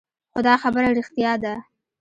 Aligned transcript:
خو 0.31 0.39
دا 0.47 0.53
خبره 0.63 0.87
رښتيا 0.97 1.33
ده. 1.43 1.53